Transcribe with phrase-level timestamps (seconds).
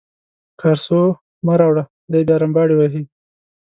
[0.59, 0.99] کارسو
[1.45, 3.03] مه راوړه دی بیا رمباړې وهي.